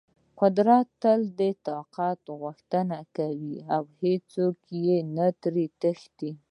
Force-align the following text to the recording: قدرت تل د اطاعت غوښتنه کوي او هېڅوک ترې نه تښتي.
قدرت 0.39 0.87
تل 1.01 1.21
د 1.37 1.39
اطاعت 1.81 2.21
غوښتنه 2.41 2.97
کوي 3.17 3.55
او 3.75 3.83
هېڅوک 4.01 4.55
ترې 4.67 4.97
نه 5.15 5.27
تښتي. 5.81 6.31